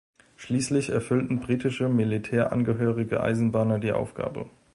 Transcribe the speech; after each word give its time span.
Schließlich 0.35 0.89
erfüllten 0.89 1.41
britische 1.41 1.87
militärangehörige 1.87 3.21
Eisenbahner 3.21 3.77
die 3.77 3.91
Aufgabe. 3.91 4.49